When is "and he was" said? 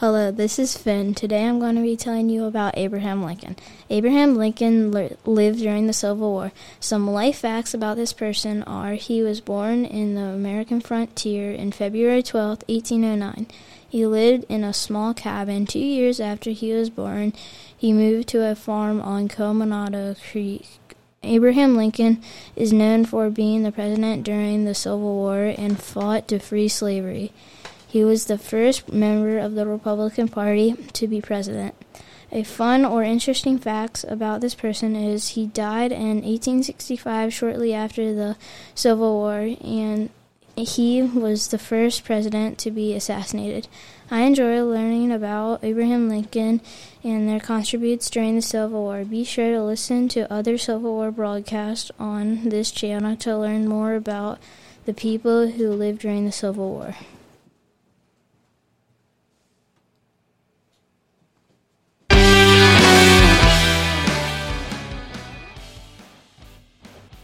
39.64-41.48